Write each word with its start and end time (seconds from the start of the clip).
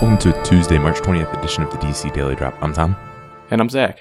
Welcome 0.00 0.32
to 0.32 0.42
Tuesday, 0.44 0.78
March 0.78 0.96
20th 1.00 1.38
edition 1.38 1.62
of 1.62 1.70
the 1.70 1.76
DC 1.76 2.10
Daily 2.14 2.34
Drop. 2.34 2.54
I'm 2.62 2.72
Tom. 2.72 2.96
And 3.50 3.60
I'm 3.60 3.68
Zach. 3.68 3.98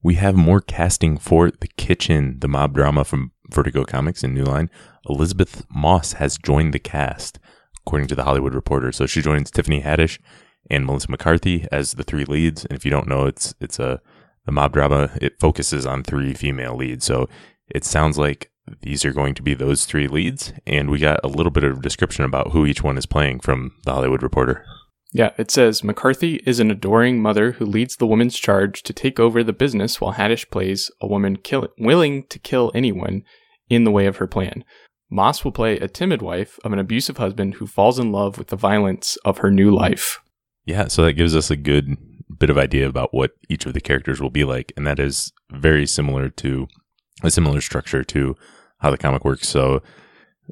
We 0.00 0.14
have 0.14 0.36
more 0.36 0.60
casting 0.60 1.18
for 1.18 1.50
The 1.50 1.66
Kitchen, 1.76 2.36
the 2.38 2.46
mob 2.46 2.72
drama 2.72 3.04
from 3.04 3.32
Vertigo 3.50 3.82
Comics 3.82 4.22
and 4.22 4.32
New 4.32 4.44
Line. 4.44 4.70
Elisabeth 5.08 5.66
Moss 5.68 6.12
has 6.12 6.38
joined 6.38 6.72
the 6.72 6.78
cast, 6.78 7.40
according 7.84 8.06
to 8.06 8.14
the 8.14 8.22
Hollywood 8.22 8.54
Reporter. 8.54 8.92
So 8.92 9.06
she 9.06 9.20
joins 9.20 9.50
Tiffany 9.50 9.82
Haddish 9.82 10.20
and 10.70 10.86
Melissa 10.86 11.10
McCarthy 11.10 11.66
as 11.72 11.94
the 11.94 12.04
three 12.04 12.24
leads. 12.24 12.64
And 12.66 12.78
if 12.78 12.84
you 12.84 12.92
don't 12.92 13.08
know, 13.08 13.26
it's 13.26 13.52
it's 13.60 13.80
a 13.80 14.00
the 14.46 14.52
mob 14.52 14.72
drama. 14.72 15.10
It 15.20 15.40
focuses 15.40 15.84
on 15.84 16.04
three 16.04 16.32
female 16.32 16.76
leads. 16.76 17.04
So 17.04 17.28
it 17.68 17.84
sounds 17.84 18.16
like 18.18 18.52
these 18.82 19.04
are 19.04 19.12
going 19.12 19.34
to 19.34 19.42
be 19.42 19.54
those 19.54 19.84
three 19.84 20.06
leads. 20.06 20.52
And 20.64 20.90
we 20.90 21.00
got 21.00 21.18
a 21.24 21.28
little 21.28 21.50
bit 21.50 21.64
of 21.64 21.82
description 21.82 22.24
about 22.24 22.52
who 22.52 22.66
each 22.66 22.84
one 22.84 22.96
is 22.96 23.04
playing 23.04 23.40
from 23.40 23.72
the 23.84 23.92
Hollywood 23.92 24.22
Reporter. 24.22 24.64
Yeah, 25.12 25.32
it 25.38 25.50
says 25.50 25.82
McCarthy 25.82 26.36
is 26.46 26.60
an 26.60 26.70
adoring 26.70 27.20
mother 27.20 27.52
who 27.52 27.64
leads 27.64 27.96
the 27.96 28.06
woman's 28.06 28.38
charge 28.38 28.82
to 28.84 28.92
take 28.92 29.18
over 29.18 29.42
the 29.42 29.52
business 29.52 30.00
while 30.00 30.14
Haddish 30.14 30.50
plays 30.50 30.90
a 31.00 31.06
woman 31.06 31.36
kill- 31.36 31.68
willing 31.78 32.24
to 32.28 32.38
kill 32.38 32.70
anyone 32.74 33.24
in 33.68 33.84
the 33.84 33.90
way 33.90 34.06
of 34.06 34.18
her 34.18 34.28
plan. 34.28 34.64
Moss 35.10 35.44
will 35.44 35.52
play 35.52 35.78
a 35.78 35.88
timid 35.88 36.22
wife 36.22 36.60
of 36.64 36.72
an 36.72 36.78
abusive 36.78 37.16
husband 37.16 37.54
who 37.54 37.66
falls 37.66 37.98
in 37.98 38.12
love 38.12 38.38
with 38.38 38.48
the 38.48 38.56
violence 38.56 39.16
of 39.24 39.38
her 39.38 39.50
new 39.50 39.74
life. 39.74 40.20
Yeah, 40.64 40.86
so 40.86 41.02
that 41.02 41.14
gives 41.14 41.34
us 41.34 41.50
a 41.50 41.56
good 41.56 41.96
bit 42.38 42.50
of 42.50 42.58
idea 42.58 42.88
about 42.88 43.12
what 43.12 43.32
each 43.48 43.66
of 43.66 43.72
the 43.72 43.80
characters 43.80 44.20
will 44.20 44.30
be 44.30 44.44
like, 44.44 44.72
and 44.76 44.86
that 44.86 45.00
is 45.00 45.32
very 45.50 45.86
similar 45.86 46.28
to 46.28 46.68
a 47.24 47.30
similar 47.30 47.60
structure 47.60 48.04
to 48.04 48.36
how 48.78 48.90
the 48.90 48.98
comic 48.98 49.24
works. 49.24 49.48
So, 49.48 49.82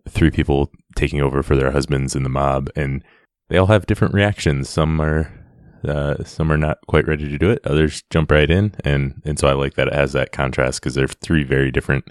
three 0.09 0.31
people 0.31 0.73
taking 0.97 1.21
over 1.21 1.43
for 1.43 1.55
their 1.55 1.71
husbands 1.71 2.17
in 2.17 2.25
the 2.25 2.29
mob, 2.29 2.69
and 2.75 3.05
they 3.49 3.59
all 3.59 3.67
have 3.67 3.87
different 3.87 4.15
reactions. 4.15 4.69
Some 4.69 5.01
are 5.01 5.33
uh, 5.85 6.23
some 6.25 6.51
are 6.51 6.57
not 6.57 6.79
quite 6.89 7.07
ready 7.07 7.29
to 7.29 7.39
do 7.39 7.51
it. 7.51 7.61
Others 7.65 8.03
jump 8.11 8.31
right 8.31 8.51
in, 8.51 8.75
and 8.85 9.21
and 9.25 9.39
so 9.39 9.49
I 9.49 9.53
like 9.53 9.75
that 9.75 9.89
it 9.89 9.95
has 9.95 10.13
that 10.13 10.33
contrast 10.33 10.81
because 10.81 10.95
they're 10.95 11.09
three 11.09 11.45
very 11.45 11.71
different 11.71 12.05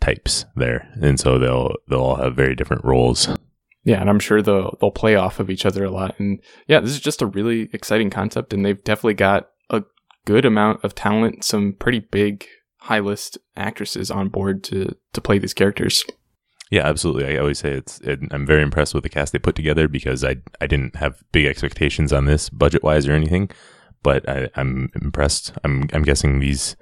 types 0.00 0.46
there, 0.56 0.88
and 1.00 1.20
so 1.20 1.38
they'll 1.38 1.74
they'll 1.88 2.00
all 2.00 2.16
have 2.16 2.34
very 2.34 2.54
different 2.54 2.84
roles. 2.84 3.28
Yeah, 3.84 4.00
and 4.00 4.10
I'm 4.10 4.20
sure 4.20 4.42
they'll 4.42 4.76
they'll 4.80 4.90
play 4.90 5.16
off 5.16 5.40
of 5.40 5.50
each 5.50 5.66
other 5.66 5.84
a 5.84 5.90
lot. 5.90 6.18
And 6.18 6.40
yeah, 6.66 6.80
this 6.80 6.90
is 6.90 7.00
just 7.00 7.22
a 7.22 7.26
really 7.26 7.68
exciting 7.72 8.10
concept, 8.10 8.52
and 8.52 8.64
they've 8.64 8.82
definitely 8.82 9.14
got 9.14 9.50
a 9.68 9.84
good 10.24 10.44
amount 10.44 10.84
of 10.84 10.94
talent, 10.94 11.44
some 11.44 11.74
pretty 11.74 12.00
big 12.00 12.46
high 12.78 13.00
list 13.00 13.38
actresses 13.56 14.10
on 14.10 14.28
board 14.28 14.64
to 14.64 14.96
to 15.12 15.20
play 15.20 15.38
these 15.38 15.54
characters. 15.54 16.04
Yeah, 16.70 16.86
absolutely. 16.86 17.26
I 17.26 17.40
always 17.40 17.58
say 17.58 17.72
it's. 17.72 18.00
It, 18.00 18.20
I'm 18.30 18.46
very 18.46 18.62
impressed 18.62 18.94
with 18.94 19.02
the 19.02 19.08
cast 19.08 19.32
they 19.32 19.40
put 19.40 19.56
together 19.56 19.88
because 19.88 20.22
I 20.24 20.36
I 20.60 20.68
didn't 20.68 20.96
have 20.96 21.22
big 21.32 21.46
expectations 21.46 22.12
on 22.12 22.26
this 22.26 22.48
budget 22.48 22.84
wise 22.84 23.08
or 23.08 23.12
anything, 23.12 23.50
but 24.04 24.28
I, 24.28 24.48
I'm 24.54 24.88
impressed. 25.02 25.52
I'm 25.64 25.88
I'm 25.92 26.02
guessing 26.02 26.38
these 26.38 26.76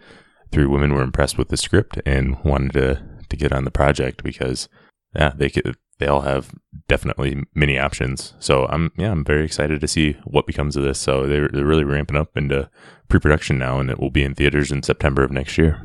three 0.52 0.66
women 0.66 0.92
were 0.92 1.02
impressed 1.02 1.38
with 1.38 1.48
the 1.48 1.56
script 1.56 1.98
and 2.04 2.42
wanted 2.44 2.72
to 2.74 3.02
to 3.30 3.36
get 3.36 3.52
on 3.52 3.64
the 3.64 3.70
project 3.70 4.22
because 4.22 4.68
yeah 5.14 5.32
they 5.36 5.48
could 5.48 5.76
they 5.98 6.06
all 6.06 6.22
have 6.22 6.54
definitely 6.86 7.42
many 7.54 7.78
options. 7.78 8.34
So 8.40 8.66
I'm 8.66 8.92
yeah 8.98 9.10
I'm 9.10 9.24
very 9.24 9.44
excited 9.44 9.80
to 9.80 9.88
see 9.88 10.12
what 10.24 10.46
becomes 10.46 10.76
of 10.76 10.82
this. 10.82 10.98
So 10.98 11.26
they're 11.26 11.48
they're 11.48 11.64
really 11.64 11.84
ramping 11.84 12.16
up 12.16 12.36
into 12.36 12.68
pre-production 13.08 13.58
now, 13.58 13.80
and 13.80 13.90
it 13.90 13.98
will 13.98 14.10
be 14.10 14.22
in 14.22 14.34
theaters 14.34 14.70
in 14.70 14.82
September 14.82 15.24
of 15.24 15.30
next 15.30 15.56
year. 15.56 15.82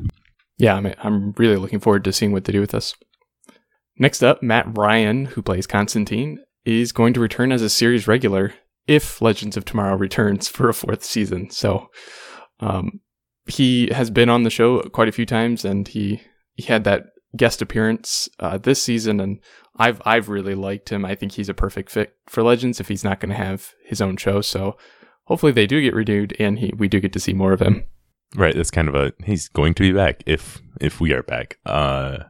Yeah, 0.58 0.74
I'm 0.74 0.92
I'm 1.02 1.32
really 1.32 1.56
looking 1.56 1.80
forward 1.80 2.04
to 2.04 2.12
seeing 2.12 2.32
what 2.32 2.44
they 2.44 2.52
do 2.52 2.60
with 2.60 2.72
this. 2.72 2.94
Next 3.98 4.22
up, 4.22 4.42
Matt 4.42 4.76
Ryan, 4.76 5.26
who 5.26 5.42
plays 5.42 5.66
Constantine, 5.66 6.38
is 6.64 6.92
going 6.92 7.14
to 7.14 7.20
return 7.20 7.52
as 7.52 7.62
a 7.62 7.70
series 7.70 8.08
regular 8.08 8.54
if 8.86 9.22
Legends 9.22 9.56
of 9.56 9.64
Tomorrow 9.64 9.96
returns 9.96 10.48
for 10.48 10.68
a 10.68 10.74
fourth 10.74 11.04
season. 11.04 11.50
So, 11.50 11.88
um, 12.60 13.00
he 13.46 13.88
has 13.92 14.10
been 14.10 14.28
on 14.28 14.42
the 14.42 14.50
show 14.50 14.80
quite 14.82 15.08
a 15.08 15.12
few 15.12 15.26
times, 15.26 15.64
and 15.64 15.86
he 15.86 16.22
he 16.54 16.64
had 16.64 16.84
that 16.84 17.06
guest 17.36 17.60
appearance 17.60 18.28
uh, 18.40 18.58
this 18.58 18.82
season, 18.82 19.20
and 19.20 19.40
I've 19.76 20.00
I've 20.04 20.28
really 20.28 20.54
liked 20.54 20.88
him. 20.90 21.04
I 21.04 21.14
think 21.14 21.32
he's 21.32 21.48
a 21.48 21.54
perfect 21.54 21.90
fit 21.90 22.16
for 22.26 22.42
Legends 22.42 22.80
if 22.80 22.88
he's 22.88 23.04
not 23.04 23.20
going 23.20 23.30
to 23.30 23.36
have 23.36 23.72
his 23.84 24.00
own 24.00 24.16
show. 24.16 24.40
So, 24.40 24.76
hopefully, 25.24 25.52
they 25.52 25.66
do 25.66 25.82
get 25.82 25.94
renewed, 25.94 26.34
and 26.38 26.58
he 26.58 26.72
we 26.76 26.88
do 26.88 27.00
get 27.00 27.12
to 27.12 27.20
see 27.20 27.34
more 27.34 27.52
of 27.52 27.60
him. 27.60 27.84
Right, 28.34 28.56
that's 28.56 28.70
kind 28.70 28.88
of 28.88 28.94
a 28.94 29.12
he's 29.24 29.48
going 29.48 29.74
to 29.74 29.82
be 29.82 29.92
back 29.92 30.22
if 30.26 30.60
if 30.80 31.00
we 31.00 31.12
are 31.12 31.22
back. 31.22 31.58
Uh 31.66 32.24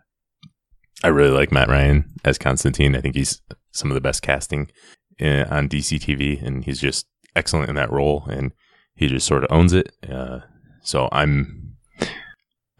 I 1.04 1.08
really 1.08 1.36
like 1.36 1.52
Matt 1.52 1.68
Ryan 1.68 2.10
as 2.24 2.38
Constantine. 2.38 2.96
I 2.96 3.02
think 3.02 3.14
he's 3.14 3.42
some 3.72 3.90
of 3.90 3.94
the 3.94 4.00
best 4.00 4.22
casting 4.22 4.70
in, 5.18 5.44
on 5.48 5.68
DC 5.68 5.98
TV, 6.00 6.42
and 6.42 6.64
he's 6.64 6.80
just 6.80 7.06
excellent 7.36 7.68
in 7.68 7.74
that 7.74 7.92
role, 7.92 8.24
and 8.30 8.52
he 8.94 9.06
just 9.08 9.26
sort 9.26 9.44
of 9.44 9.52
owns 9.52 9.74
it. 9.74 9.94
Uh, 10.08 10.40
so 10.82 11.10
I'm, 11.12 11.76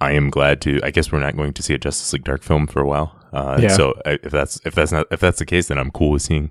I 0.01 0.13
am 0.13 0.31
glad 0.31 0.63
to. 0.63 0.81
I 0.83 0.91
guess 0.91 1.13
we're 1.13 1.21
not 1.21 1.37
going 1.37 1.53
to 1.53 1.63
see 1.63 1.75
a 1.75 1.79
Justice 1.79 2.15
League 2.15 2.25
Dark 2.25 2.43
film 2.43 2.67
for 2.67 2.81
a 2.81 2.87
while. 2.87 3.15
Uh, 3.31 3.59
yeah. 3.61 3.69
So 3.69 3.93
if 4.07 4.33
that's 4.33 4.59
if 4.65 4.75
that's 4.75 4.91
not 4.91 5.07
if 5.11 5.21
that's 5.21 5.39
the 5.39 5.47
case, 5.47 5.69
then 5.69 5.79
I'm 5.79 5.91
cool 5.91 6.13
with 6.13 6.23
seeing 6.23 6.51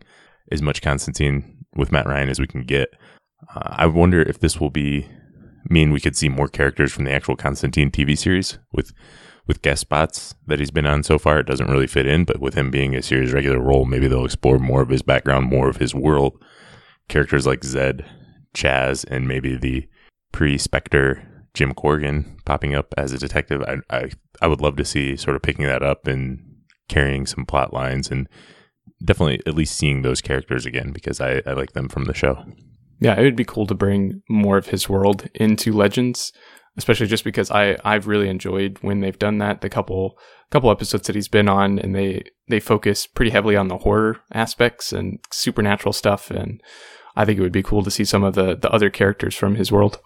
as 0.51 0.61
much 0.61 0.83
Constantine 0.83 1.65
with 1.75 1.91
Matt 1.91 2.05
Ryan 2.05 2.29
as 2.29 2.39
we 2.39 2.45
can 2.45 2.65
get. 2.65 2.89
Uh, 3.55 3.61
I 3.77 3.87
wonder 3.87 4.21
if 4.21 4.39
this 4.39 4.59
will 4.59 4.69
be 4.69 5.09
mean 5.69 5.91
we 5.91 6.01
could 6.01 6.15
see 6.15 6.29
more 6.29 6.47
characters 6.47 6.91
from 6.91 7.05
the 7.05 7.11
actual 7.11 7.35
Constantine 7.35 7.89
TV 7.89 8.15
series 8.15 8.59
with 8.71 8.93
with 9.47 9.61
guest 9.61 9.81
spots 9.81 10.35
that 10.47 10.59
he's 10.59 10.71
been 10.71 10.85
on 10.85 11.03
so 11.03 11.19
far, 11.19 11.39
it 11.39 11.47
doesn't 11.47 11.69
really 11.69 11.87
fit 11.87 12.05
in. 12.05 12.23
But 12.23 12.39
with 12.39 12.53
him 12.53 12.71
being 12.71 12.95
a 12.95 13.01
series 13.01 13.33
regular 13.33 13.59
role, 13.59 13.85
maybe 13.85 14.07
they'll 14.07 14.25
explore 14.25 14.59
more 14.59 14.81
of 14.81 14.89
his 14.89 15.01
background, 15.01 15.47
more 15.47 15.69
of 15.69 15.77
his 15.77 15.93
world. 15.93 16.41
Characters 17.09 17.45
like 17.45 17.63
Zed, 17.63 18.05
Chaz, 18.55 19.05
and 19.09 19.27
maybe 19.27 19.57
the 19.57 19.87
pre 20.31 20.57
Spectre 20.57 21.45
Jim 21.53 21.73
Corrigan 21.73 22.37
popping 22.45 22.73
up 22.73 22.93
as 22.97 23.11
a 23.11 23.17
detective. 23.17 23.61
I, 23.63 23.77
I 23.89 24.11
I 24.41 24.47
would 24.47 24.61
love 24.61 24.77
to 24.77 24.85
see 24.85 25.17
sort 25.17 25.35
of 25.35 25.41
picking 25.41 25.65
that 25.65 25.83
up 25.83 26.07
and 26.07 26.39
carrying 26.89 27.25
some 27.25 27.45
plot 27.45 27.73
lines 27.73 28.09
and 28.09 28.27
definitely 29.03 29.41
at 29.45 29.55
least 29.55 29.77
seeing 29.77 30.01
those 30.01 30.21
characters 30.21 30.65
again 30.65 30.91
because 30.91 31.19
I, 31.19 31.41
I 31.45 31.53
like 31.53 31.73
them 31.73 31.89
from 31.89 32.05
the 32.05 32.13
show. 32.13 32.43
Yeah, 32.99 33.19
it 33.19 33.23
would 33.23 33.35
be 33.35 33.45
cool 33.45 33.67
to 33.67 33.75
bring 33.75 34.21
more 34.29 34.57
of 34.57 34.67
his 34.67 34.87
world 34.87 35.27
into 35.35 35.73
Legends 35.73 36.31
especially 36.77 37.07
just 37.07 37.23
because 37.23 37.51
I 37.51 37.77
I've 37.83 38.07
really 38.07 38.29
enjoyed 38.29 38.77
when 38.81 38.99
they've 38.99 39.17
done 39.17 39.37
that. 39.39 39.61
The 39.61 39.69
couple 39.69 40.17
couple 40.51 40.71
episodes 40.71 41.07
that 41.07 41.15
he's 41.15 41.27
been 41.27 41.49
on, 41.49 41.79
and 41.79 41.95
they 41.95 42.23
they 42.47 42.59
focus 42.59 43.07
pretty 43.07 43.31
heavily 43.31 43.55
on 43.55 43.67
the 43.67 43.79
horror 43.79 44.21
aspects 44.33 44.93
and 44.93 45.19
supernatural 45.31 45.93
stuff, 45.93 46.29
and 46.31 46.61
I 47.15 47.25
think 47.25 47.39
it 47.39 47.41
would 47.41 47.51
be 47.51 47.63
cool 47.63 47.83
to 47.83 47.91
see 47.91 48.05
some 48.05 48.23
of 48.23 48.35
the 48.35 48.55
the 48.55 48.71
other 48.71 48.89
characters 48.89 49.35
from 49.35 49.55
his 49.55 49.71
world. 49.71 49.99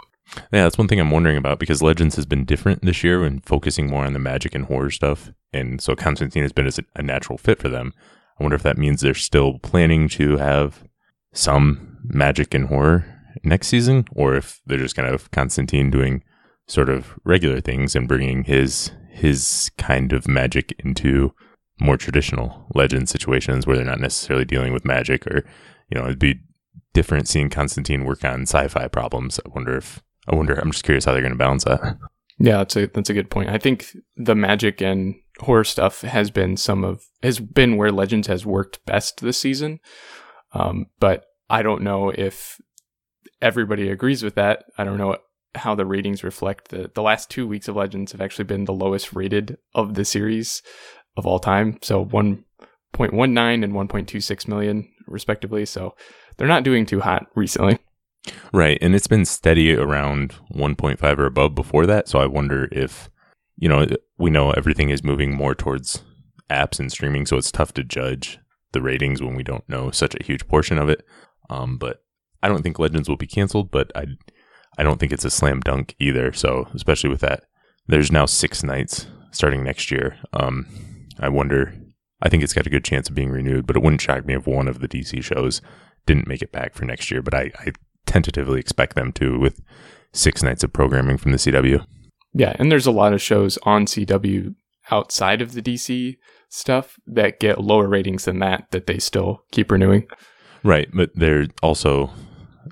Yeah, 0.51 0.63
that's 0.63 0.77
one 0.77 0.89
thing 0.89 0.99
I'm 0.99 1.11
wondering 1.11 1.37
about 1.37 1.57
because 1.57 1.81
Legends 1.81 2.17
has 2.17 2.25
been 2.25 2.43
different 2.43 2.81
this 2.81 3.01
year 3.01 3.23
and 3.23 3.45
focusing 3.45 3.89
more 3.89 4.05
on 4.05 4.11
the 4.11 4.19
magic 4.19 4.53
and 4.53 4.65
horror 4.65 4.91
stuff, 4.91 5.31
and 5.53 5.81
so 5.81 5.95
Constantine 5.95 6.43
has 6.43 6.51
been 6.51 6.69
a 6.95 7.01
natural 7.01 7.37
fit 7.37 7.59
for 7.59 7.69
them. 7.69 7.93
I 8.39 8.43
wonder 8.43 8.55
if 8.55 8.63
that 8.63 8.77
means 8.77 9.01
they're 9.01 9.13
still 9.13 9.57
planning 9.59 10.09
to 10.09 10.37
have 10.37 10.83
some 11.33 11.97
magic 12.03 12.53
and 12.53 12.67
horror 12.67 13.05
next 13.43 13.67
season, 13.67 14.05
or 14.11 14.35
if 14.35 14.59
they're 14.65 14.77
just 14.77 14.95
to 14.95 15.03
have 15.03 15.31
Constantine 15.31 15.89
doing 15.89 16.23
sort 16.67 16.89
of 16.89 17.17
regular 17.23 17.61
things 17.61 17.95
and 17.95 18.07
bringing 18.07 18.43
his 18.43 18.91
his 19.09 19.71
kind 19.77 20.13
of 20.13 20.27
magic 20.27 20.75
into 20.79 21.33
more 21.79 21.97
traditional 21.97 22.67
legend 22.75 23.09
situations 23.09 23.65
where 23.65 23.75
they're 23.75 23.85
not 23.85 23.99
necessarily 23.99 24.45
dealing 24.45 24.73
with 24.73 24.85
magic 24.85 25.25
or 25.27 25.43
you 25.89 25.97
know 25.97 26.05
it'd 26.05 26.19
be 26.19 26.39
different 26.93 27.27
seeing 27.27 27.49
Constantine 27.49 28.05
work 28.05 28.25
on 28.25 28.41
sci-fi 28.41 28.87
problems. 28.87 29.39
I 29.45 29.49
wonder 29.49 29.77
if 29.77 30.01
I 30.27 30.35
wonder 30.35 30.55
I'm 30.55 30.71
just 30.71 30.83
curious 30.83 31.05
how 31.05 31.13
they're 31.13 31.21
going 31.21 31.31
to 31.31 31.37
balance 31.37 31.63
that. 31.63 31.97
Yeah, 32.39 32.57
that's 32.57 32.75
a 32.75 32.87
that's 32.87 33.09
a 33.09 33.13
good 33.13 33.29
point. 33.29 33.49
I 33.49 33.57
think 33.57 33.95
the 34.15 34.35
magic 34.35 34.81
and 34.81 35.15
horror 35.39 35.63
stuff 35.63 36.01
has 36.01 36.31
been 36.31 36.57
some 36.57 36.83
of 36.83 37.03
has 37.23 37.39
been 37.39 37.77
where 37.77 37.91
Legends 37.91 38.27
has 38.27 38.45
worked 38.45 38.85
best 38.85 39.21
this 39.21 39.37
season. 39.37 39.79
Um, 40.53 40.87
but 40.99 41.25
I 41.49 41.61
don't 41.61 41.81
know 41.81 42.09
if 42.09 42.59
everybody 43.41 43.89
agrees 43.89 44.23
with 44.23 44.35
that. 44.35 44.65
I 44.77 44.83
don't 44.83 44.97
know 44.97 45.17
how 45.57 45.75
the 45.75 45.85
ratings 45.85 46.23
reflect 46.23 46.69
the 46.69 46.91
the 46.93 47.01
last 47.01 47.29
two 47.29 47.47
weeks 47.47 47.67
of 47.67 47.75
Legends 47.75 48.11
have 48.11 48.21
actually 48.21 48.45
been 48.45 48.65
the 48.65 48.73
lowest 48.73 49.13
rated 49.13 49.57
of 49.75 49.95
the 49.95 50.05
series 50.05 50.61
of 51.15 51.25
all 51.25 51.39
time. 51.39 51.79
So 51.81 52.05
1.19 52.05 53.63
and 53.63 53.73
1.26 53.73 54.47
million 54.47 54.87
respectively. 55.07 55.65
So 55.65 55.95
they're 56.37 56.47
not 56.47 56.63
doing 56.63 56.85
too 56.85 57.01
hot 57.01 57.27
recently. 57.35 57.79
Right, 58.51 58.77
and 58.81 58.93
it's 58.93 59.07
been 59.07 59.25
steady 59.25 59.73
around 59.73 60.35
1.5 60.53 61.17
or 61.17 61.25
above 61.25 61.55
before 61.55 61.85
that. 61.85 62.07
So 62.07 62.19
I 62.19 62.25
wonder 62.25 62.67
if 62.71 63.09
you 63.57 63.69
know 63.69 63.87
we 64.17 64.29
know 64.29 64.51
everything 64.51 64.89
is 64.89 65.03
moving 65.03 65.35
more 65.35 65.55
towards 65.55 66.03
apps 66.49 66.79
and 66.79 66.91
streaming, 66.91 67.25
so 67.25 67.37
it's 67.37 67.51
tough 67.51 67.73
to 67.73 67.83
judge 67.83 68.39
the 68.73 68.81
ratings 68.81 69.21
when 69.21 69.35
we 69.35 69.43
don't 69.43 69.67
know 69.69 69.91
such 69.91 70.15
a 70.15 70.23
huge 70.23 70.47
portion 70.47 70.77
of 70.77 70.89
it. 70.89 71.05
Um, 71.49 71.77
but 71.77 72.03
I 72.43 72.47
don't 72.47 72.61
think 72.61 72.79
Legends 72.79 73.07
will 73.07 73.17
be 73.17 73.27
canceled, 73.27 73.71
but 73.71 73.91
I 73.95 74.05
I 74.77 74.83
don't 74.83 74.99
think 74.99 75.11
it's 75.11 75.25
a 75.25 75.29
slam 75.29 75.59
dunk 75.61 75.95
either. 75.99 76.31
So 76.33 76.67
especially 76.73 77.09
with 77.09 77.21
that, 77.21 77.43
there's 77.87 78.11
now 78.11 78.25
six 78.25 78.63
nights 78.63 79.07
starting 79.31 79.63
next 79.63 79.91
year. 79.91 80.17
Um, 80.33 80.67
I 81.19 81.29
wonder. 81.29 81.73
I 82.21 82.29
think 82.29 82.41
it's 82.41 82.53
got 82.53 82.65
a 82.65 82.71
good 82.71 82.83
chance 82.83 83.09
of 83.09 83.15
being 83.15 83.29
renewed, 83.29 83.67
but 83.67 83.75
it 83.75 83.83
wouldn't 83.83 84.01
shock 84.01 84.25
me 84.25 84.33
if 84.33 84.47
one 84.47 84.67
of 84.67 84.79
the 84.79 84.87
DC 84.87 85.23
shows 85.23 85.61
didn't 86.07 86.27
make 86.27 86.41
it 86.41 86.51
back 86.51 86.73
for 86.73 86.85
next 86.85 87.11
year. 87.11 87.21
But 87.21 87.35
I, 87.35 87.51
I 87.59 87.71
tentatively 88.07 88.59
expect 88.59 88.95
them 88.95 89.11
to 89.13 89.37
with 89.37 89.61
six 90.13 90.41
nights 90.41 90.63
of 90.63 90.73
programming 90.73 91.17
from 91.17 91.31
the 91.31 91.37
CW. 91.37 91.85
Yeah, 92.33 92.55
and 92.57 92.71
there's 92.71 92.87
a 92.87 92.91
lot 92.91 93.13
of 93.13 93.21
shows 93.21 93.57
on 93.63 93.85
CW 93.85 94.55
outside 94.89 95.41
of 95.41 95.53
the 95.53 95.61
DC 95.61 96.17
stuff 96.49 96.97
that 97.05 97.39
get 97.39 97.61
lower 97.61 97.87
ratings 97.87 98.25
than 98.25 98.39
that 98.39 98.71
that 98.71 98.87
they 98.87 98.99
still 98.99 99.43
keep 99.51 99.71
renewing. 99.71 100.07
Right, 100.63 100.89
but 100.93 101.11
they're 101.13 101.47
also 101.61 102.09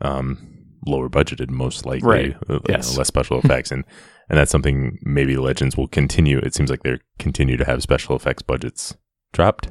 um, 0.02 0.55
lower 0.88 1.10
budgeted, 1.10 1.50
most 1.50 1.86
likely. 1.86 2.08
Right. 2.08 2.36
uh, 2.50 2.54
you 2.56 2.62
Yes. 2.70 2.92
know, 2.94 3.00
less 3.00 3.08
special 3.08 3.40
effects, 3.44 3.72
and 3.72 3.84
and 4.30 4.38
that's 4.40 4.52
something 4.52 4.98
maybe 5.04 5.38
Legends 5.38 5.78
will 5.78 5.88
continue. 5.88 6.40
It 6.40 6.54
seems 6.56 6.70
like 6.70 6.84
they 6.84 6.98
continue 7.20 7.58
to 7.58 7.66
have 7.66 7.82
special 7.84 8.16
effects 8.16 8.42
budgets 8.42 8.96
dropped. 9.34 9.70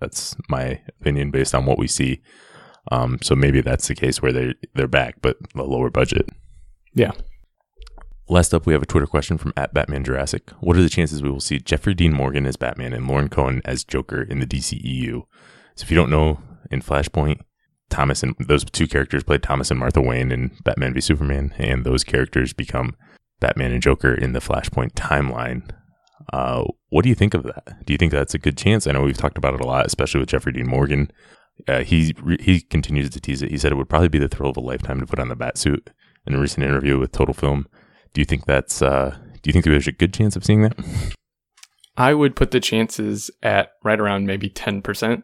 That's 0.00 0.36
my 0.48 0.80
opinion 1.00 1.30
based 1.30 1.54
on 1.54 1.66
what 1.66 1.78
we 1.78 1.88
see. 1.88 2.20
Um, 2.92 3.18
so 3.22 3.34
maybe 3.34 3.60
that's 3.62 3.88
the 3.88 3.94
case 3.96 4.22
where 4.22 4.32
they 4.32 4.54
they're 4.74 4.86
back, 4.86 5.16
but 5.22 5.36
a 5.56 5.62
lower 5.62 5.90
budget. 5.90 6.28
Yeah. 6.94 7.12
Last 8.28 8.52
up, 8.52 8.66
we 8.66 8.72
have 8.72 8.82
a 8.82 8.86
Twitter 8.86 9.06
question 9.06 9.38
from 9.38 9.52
at 9.56 9.72
Batman 9.72 10.02
Jurassic. 10.02 10.50
What 10.60 10.76
are 10.76 10.82
the 10.82 10.88
chances 10.88 11.22
we 11.22 11.30
will 11.30 11.40
see 11.40 11.58
Jeffrey 11.60 11.94
Dean 11.94 12.12
Morgan 12.12 12.44
as 12.46 12.56
Batman 12.56 12.92
and 12.92 13.06
Lauren 13.06 13.28
Cohan 13.28 13.62
as 13.64 13.84
Joker 13.84 14.20
in 14.22 14.40
the 14.40 14.46
DCEU? 14.46 15.22
So 15.76 15.82
if 15.84 15.90
you 15.90 15.96
don't 15.96 16.10
know, 16.10 16.40
in 16.70 16.82
Flashpoint, 16.82 17.40
Thomas 17.90 18.22
and 18.22 18.34
those 18.38 18.64
two 18.64 18.86
characters 18.86 19.22
played 19.22 19.42
Thomas 19.42 19.70
and 19.70 19.78
Martha 19.80 20.00
Wayne 20.00 20.32
in 20.32 20.56
Batman 20.64 20.94
v 20.94 21.00
Superman, 21.00 21.54
and 21.58 21.84
those 21.84 22.04
characters 22.04 22.52
become 22.52 22.96
Batman 23.40 23.72
and 23.72 23.82
Joker 23.82 24.12
in 24.12 24.32
the 24.32 24.40
Flashpoint 24.40 24.92
timeline. 24.92 25.70
Uh, 26.32 26.64
what 26.88 27.02
do 27.02 27.08
you 27.08 27.14
think 27.14 27.34
of 27.34 27.44
that? 27.44 27.84
Do 27.84 27.92
you 27.92 27.98
think 27.98 28.12
that's 28.12 28.34
a 28.34 28.38
good 28.38 28.56
chance? 28.56 28.86
I 28.86 28.92
know 28.92 29.02
we've 29.02 29.16
talked 29.16 29.38
about 29.38 29.54
it 29.54 29.60
a 29.60 29.66
lot, 29.66 29.86
especially 29.86 30.20
with 30.20 30.30
Jeffrey 30.30 30.52
Dean 30.52 30.68
Morgan. 30.68 31.10
Uh, 31.68 31.82
he 31.82 32.14
he 32.40 32.60
continues 32.60 33.10
to 33.10 33.20
tease 33.20 33.42
it. 33.42 33.50
He 33.50 33.58
said 33.58 33.72
it 33.72 33.76
would 33.76 33.88
probably 33.88 34.08
be 34.08 34.18
the 34.18 34.28
thrill 34.28 34.50
of 34.50 34.56
a 34.56 34.60
lifetime 34.60 35.00
to 35.00 35.06
put 35.06 35.18
on 35.18 35.28
the 35.28 35.36
bat 35.36 35.56
suit 35.56 35.90
in 36.26 36.34
a 36.34 36.40
recent 36.40 36.64
interview 36.64 36.98
with 36.98 37.12
Total 37.12 37.34
Film. 37.34 37.66
Do 38.12 38.20
you 38.20 38.24
think 38.24 38.46
that's 38.46 38.82
uh, 38.82 39.16
do 39.42 39.48
you 39.48 39.52
think 39.52 39.64
there's 39.64 39.86
a 39.86 39.92
good 39.92 40.12
chance 40.12 40.36
of 40.36 40.44
seeing 40.44 40.62
that? 40.62 40.76
I 41.96 42.12
would 42.12 42.36
put 42.36 42.50
the 42.50 42.60
chances 42.60 43.30
at 43.42 43.70
right 43.82 43.98
around 43.98 44.26
maybe 44.26 44.50
10%. 44.50 45.22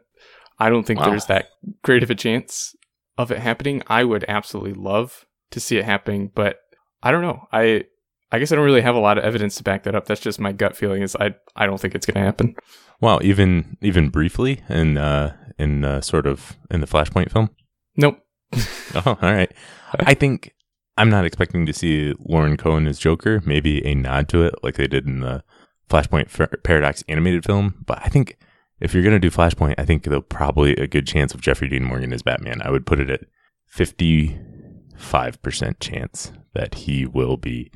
I 0.67 0.71
don't 0.71 0.87
think 0.87 1.01
Wow. 1.01 1.11
there's 1.11 1.27
that 1.27 1.49
great 1.83 2.03
of 2.03 2.11
a 2.11 2.15
chance 2.15 2.75
of 3.19 3.31
it 3.31 3.39
happening. 3.39 3.83
I 3.89 4.05
would 4.05 4.25
absolutely 4.29 4.75
love 4.75 5.27
to 5.51 5.61
see 5.61 5.77
it 5.79 5.85
happening, 5.85 6.31
but 6.35 6.57
I 7.03 7.11
don't 7.11 7.23
know. 7.23 7.47
I 7.53 7.85
I 8.31 8.39
guess 8.39 8.51
I 8.53 8.57
don't 8.57 8.65
really 8.65 8.81
have 8.81 8.95
a 8.95 9.01
lot 9.01 9.19
of 9.19 9.25
evidence 9.25 9.57
to 9.57 9.63
back 9.63 9.83
that 9.83 9.95
up. 9.95 10.07
That's 10.07 10.21
just 10.21 10.41
my 10.41 10.53
gut 10.53 10.77
feeling 10.77 11.03
is 11.03 11.15
I 11.17 11.35
I 11.57 11.67
don't 11.67 11.81
think 11.81 11.95
it's 11.95 12.07
going 12.07 12.15
to 12.15 12.25
happen. 12.25 12.55
Wow, 13.01 13.19
even 13.23 13.77
even 13.83 14.09
briefly 14.09 14.63
in 14.69 14.97
uh, 14.97 15.37
in 15.59 15.85
uh, 15.85 16.01
sort 16.01 16.27
of 16.27 16.57
in 16.71 16.81
the 16.81 16.87
Flashpoint 16.87 17.31
film. 17.33 17.51
Nope. 17.97 18.19
Oh, 18.95 19.03
all 19.23 19.33
right. 19.33 19.51
I 20.01 20.13
think 20.15 20.53
I'm 20.99 21.09
not 21.09 21.25
expecting 21.25 21.65
to 21.67 21.73
see 21.73 22.13
Lauren 22.19 22.57
Cohan 22.59 22.87
as 22.87 22.99
Joker. 22.99 23.41
Maybe 23.47 23.85
a 23.87 23.95
nod 23.95 24.29
to 24.29 24.43
it, 24.45 24.55
like 24.63 24.75
they 24.77 24.87
did 24.87 25.07
in 25.07 25.21
the 25.21 25.43
Flashpoint 25.91 26.29
Paradox 26.63 27.03
animated 27.09 27.45
film. 27.45 27.83
But 27.87 28.01
I 28.05 28.09
think 28.09 28.37
if 28.83 28.93
you're 28.93 29.03
gonna 29.03 29.19
do 29.19 29.31
Flashpoint, 29.31 29.75
I 29.79 29.85
think 29.85 30.03
there'll 30.03 30.21
probably 30.21 30.75
a 30.77 30.87
good 30.87 31.07
chance 31.07 31.33
of 31.33 31.41
Jeffrey 31.41 31.69
Dean 31.69 31.85
Morgan 31.85 32.13
as 32.13 32.23
Batman. 32.23 32.61
I 32.63 32.71
would 32.71 32.87
put 32.87 33.01
it 33.01 33.11
at 33.11 33.23
55 33.69 35.43
percent 35.43 35.81
chance 35.81 36.33
that 36.55 36.75
he 36.75 37.07
will 37.07 37.37
be 37.37 37.71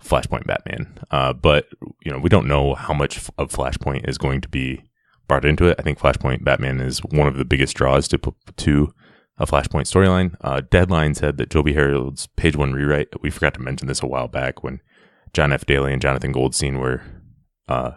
Flashpoint 0.00 0.46
Batman. 0.46 0.98
Uh, 1.10 1.32
but 1.32 1.66
you 2.04 2.12
know, 2.12 2.18
we 2.18 2.28
don't 2.28 2.46
know 2.46 2.74
how 2.74 2.94
much 2.94 3.18
of 3.38 3.50
Flashpoint 3.50 4.08
is 4.08 4.18
going 4.18 4.40
to 4.40 4.48
be 4.48 4.82
brought 5.28 5.44
into 5.44 5.66
it. 5.66 5.76
I 5.78 5.82
think 5.82 5.98
Flashpoint 5.98 6.44
Batman 6.44 6.80
is 6.80 7.00
one 7.00 7.26
of 7.26 7.36
the 7.36 7.44
biggest 7.44 7.76
draws 7.76 8.08
to 8.08 8.18
to 8.56 8.92
a 9.38 9.46
Flashpoint 9.46 9.82
storyline. 9.82 10.36
Uh, 10.40 10.62
Deadline 10.70 11.14
said 11.14 11.36
that 11.36 11.50
Joby 11.50 11.74
Harold's 11.74 12.26
page 12.36 12.56
one 12.56 12.72
rewrite. 12.72 13.08
We 13.20 13.30
forgot 13.30 13.54
to 13.54 13.60
mention 13.60 13.88
this 13.88 14.02
a 14.02 14.06
while 14.06 14.28
back 14.28 14.62
when 14.62 14.80
John 15.32 15.52
F. 15.52 15.66
Daley 15.66 15.92
and 15.92 16.00
Jonathan 16.00 16.32
Goldstein 16.32 16.78
were 16.78 17.02
uh, 17.68 17.92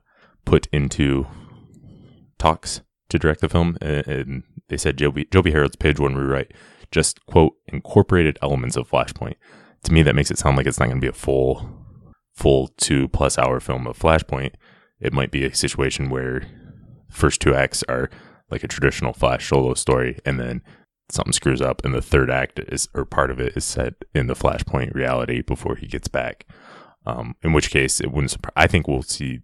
put 0.46 0.68
into 0.74 1.28
talks 2.40 2.82
to 3.10 3.20
direct 3.20 3.42
the 3.42 3.50
film, 3.50 3.78
and, 3.82 4.08
and 4.08 4.44
they 4.70 4.78
said 4.78 4.98
Joby 4.98 5.28
Joby 5.32 5.52
Harold's 5.52 5.76
page 5.76 6.00
one 6.00 6.16
rewrite 6.16 6.52
just 6.92 7.24
quote 7.26 7.54
incorporated 7.68 8.40
elements 8.42 8.76
of 8.76 8.90
Flashpoint. 8.90 9.36
To 9.84 9.94
me, 9.94 10.02
that 10.04 10.16
makes 10.16 10.32
it 10.32 10.38
sound 10.38 10.58
like 10.58 10.66
it's 10.66 10.80
not 10.80 10.88
going 10.88 11.00
to 11.00 11.06
be 11.06 11.10
a 11.10 11.14
full 11.14 11.86
full 12.36 12.70
two 12.78 13.08
plus 13.10 13.38
hour 13.38 13.60
film 13.60 13.86
of 13.88 13.98
Flashpoint. 13.98 14.54
It 15.00 15.14
might 15.14 15.32
be 15.32 15.46
a 15.46 15.54
situation 15.56 16.10
where 16.10 16.44
first 17.10 17.42
two 17.42 17.54
acts 17.54 17.84
are 17.88 18.10
like 18.50 18.64
a 18.64 18.68
traditional 18.68 19.14
Flash 19.14 19.48
solo 19.48 19.74
story, 19.74 20.20
and 20.26 20.40
then 20.40 20.62
something 21.10 21.34
screws 21.34 21.62
up, 21.62 21.84
and 21.84 21.94
the 21.94 22.02
third 22.02 22.30
act 22.30 22.60
is 22.60 22.90
or 22.94 23.06
part 23.06 23.32
of 23.32 23.40
it 23.40 23.56
is 23.56 23.66
set 23.66 23.94
in 24.14 24.28
the 24.28 24.36
Flashpoint 24.36 24.94
reality 24.94 25.42
before 25.42 25.76
he 25.76 25.88
gets 25.88 26.08
back. 26.08 26.46
Um, 27.06 27.36
in 27.44 27.54
which 27.54 27.72
case, 27.72 28.02
it 28.02 28.12
wouldn't. 28.12 28.32
Surpri- 28.32 28.52
I 28.56 28.68
think 28.68 28.88
we'll 28.88 29.04
see 29.04 29.42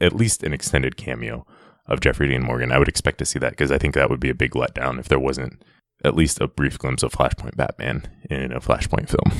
at 0.00 0.14
least 0.14 0.42
an 0.42 0.52
extended 0.52 0.96
cameo 0.96 1.46
of 1.88 2.00
Jeffrey 2.00 2.28
Dean 2.28 2.42
Morgan. 2.42 2.72
I 2.72 2.78
would 2.78 2.88
expect 2.88 3.18
to 3.18 3.24
see 3.24 3.38
that 3.38 3.50
because 3.50 3.70
I 3.70 3.78
think 3.78 3.94
that 3.94 4.10
would 4.10 4.20
be 4.20 4.30
a 4.30 4.34
big 4.34 4.52
letdown 4.52 4.98
if 4.98 5.08
there 5.08 5.18
wasn't 5.18 5.62
at 6.04 6.14
least 6.14 6.40
a 6.40 6.48
brief 6.48 6.78
glimpse 6.78 7.02
of 7.02 7.12
Flashpoint 7.12 7.56
Batman 7.56 8.08
in 8.30 8.52
a 8.52 8.60
Flashpoint 8.60 9.08
film. 9.08 9.32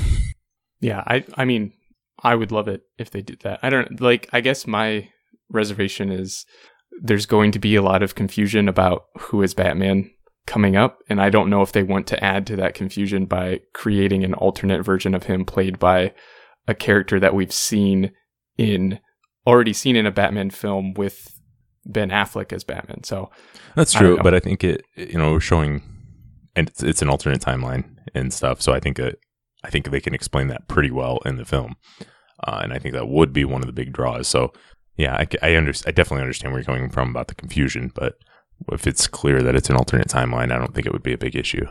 Yeah, 0.81 1.03
I 1.07 1.25
I 1.37 1.47
mean, 1.47 1.73
I 2.23 2.35
would 2.35 2.53
love 2.53 2.69
it 2.69 2.83
if 2.99 3.11
they 3.11 3.23
did 3.23 3.41
that. 3.41 3.61
I 3.63 3.71
don't 3.71 4.01
like 4.01 4.29
I 4.33 4.41
guess 4.41 4.67
my 4.67 5.09
reservation 5.51 6.11
is 6.11 6.45
there's 7.01 7.27
going 7.27 7.51
to 7.53 7.59
be 7.59 7.77
a 7.77 7.83
lot 7.83 8.03
of 8.03 8.15
confusion 8.15 8.69
about 8.69 9.05
who 9.19 9.43
is 9.43 9.55
Batman 9.55 10.11
coming 10.47 10.77
up 10.77 10.99
and 11.09 11.21
I 11.21 11.31
don't 11.31 11.51
know 11.51 11.63
if 11.63 11.73
they 11.73 11.83
want 11.83 12.07
to 12.09 12.23
add 12.23 12.47
to 12.47 12.57
that 12.57 12.75
confusion 12.75 13.27
by 13.27 13.61
creating 13.75 14.23
an 14.23 14.35
alternate 14.35 14.85
version 14.85 15.15
of 15.15 15.25
him 15.25 15.45
played 15.45 15.79
by 15.79 16.15
a 16.69 16.75
character 16.75 17.19
that 17.19 17.35
we've 17.35 17.53
seen 17.53 18.13
in 18.57 19.01
already 19.47 19.73
seen 19.73 19.97
in 19.97 20.07
a 20.07 20.13
Batman 20.13 20.51
film 20.51 20.95
with 20.95 21.36
Ben 21.87 22.11
Affleck 22.11 22.53
as 22.53 22.65
Batman. 22.65 23.05
So, 23.05 23.31
That's 23.75 23.93
true, 23.93 24.17
know. 24.17 24.23
but 24.23 24.35
I 24.35 24.41
think 24.41 24.63
it 24.65 24.85
you 24.97 25.19
know 25.19 25.39
showing, 25.39 25.83
and 26.55 26.69
it's, 26.69 26.83
it's 26.83 27.03
an 27.03 27.09
alternate 27.09 27.41
timeline 27.41 27.85
and 28.15 28.33
stuff. 28.33 28.61
So 28.61 28.73
I 28.73 28.81
think 28.81 28.99
it, 28.99 29.19
I 29.65 29.71
think 29.71 29.91
they 29.91 30.01
can 30.01 30.15
explain 30.15 30.49
that 30.49 30.69
pretty 30.69 30.91
well 30.91 31.19
in 31.25 31.37
the 31.37 31.45
film, 31.45 31.77
uh, 32.47 32.61
and 32.63 32.73
I 32.73 32.79
think 32.79 32.95
that 32.95 33.09
would 33.09 33.33
be 33.33 33.45
one 33.45 33.63
of 33.63 33.67
the 33.67 33.73
big 33.73 33.93
draws. 33.93 34.29
So 34.29 34.53
yeah, 34.97 35.15
I, 35.17 35.27
I 35.43 35.57
under, 35.57 35.73
I 35.87 35.91
definitely 35.91 36.23
understand 36.23 36.53
where 36.53 36.61
you're 36.61 36.67
coming 36.67 36.91
from 36.91 37.11
about 37.11 37.29
the 37.29 37.35
confusion, 37.35 37.93
but 37.95 38.15
if 38.73 38.87
it's 38.87 39.07
clear 39.07 39.43
that 39.43 39.55
it's 39.55 39.69
an 39.71 39.77
alternate 39.77 40.09
timeline, 40.09 40.51
I 40.53 40.59
don't 40.59 40.75
think 40.75 40.87
it 40.87 40.93
would 40.93 41.03
be 41.03 41.13
a 41.13 41.19
big 41.19 41.37
issue. 41.37 41.67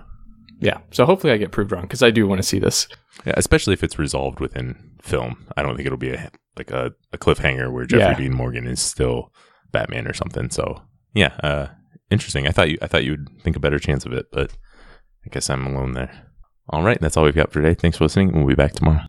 yeah. 0.60 0.78
So 0.92 1.06
hopefully 1.06 1.34
I 1.34 1.38
get 1.38 1.52
proved 1.52 1.72
wrong 1.72 1.88
cuz 1.88 2.04
I 2.04 2.12
do 2.12 2.28
want 2.28 2.40
to 2.40 2.48
see 2.48 2.60
this. 2.60 2.88
Yeah, 3.26 3.34
especially 3.38 3.74
if 3.74 3.84
it's 3.84 3.98
resolved 3.98 4.40
within 4.40 4.92
film. 5.02 5.48
I 5.58 5.64
don't 5.64 5.76
think 5.76 5.88
it'll 5.88 5.98
be 5.98 6.14
a 6.14 6.30
like 6.58 6.70
a, 6.72 6.94
a 7.12 7.18
cliffhanger 7.18 7.72
where 7.72 7.86
Jeffrey 7.86 8.06
Yeah. 8.24 8.30
Dean 8.30 8.34
Morgan 8.38 8.68
is 8.68 8.80
still 8.80 9.34
Batman 9.76 10.08
or 10.08 10.14
something. 10.14 10.50
So 10.50 10.82
yeah, 11.14 11.34
uh, 11.44 11.68
interesting. 12.10 12.48
I 12.48 12.52
thought 12.52 12.70
you 12.70 12.78
I 12.82 12.88
thought 12.88 13.04
you 13.04 13.12
would 13.12 13.28
think 13.44 13.56
a 13.56 13.60
better 13.60 13.80
chance 13.80 14.06
of 14.06 14.14
it, 14.14 14.26
but 14.32 14.52
I 15.26 15.30
guess 15.32 15.50
I'm 15.50 15.66
alone 15.68 15.94
there. 15.94 16.12
All 16.70 16.84
right, 16.84 17.00
that's 17.00 17.18
all 17.18 17.26
we've 17.26 17.36
got 17.36 17.52
for 17.52 17.62
today. 17.62 17.76
Thanks 17.76 17.98
for 17.98 18.06
listening. 18.06 18.32
We'll 18.32 18.48
be 18.48 18.56
back 18.56 18.74
tomorrow. 18.74 19.02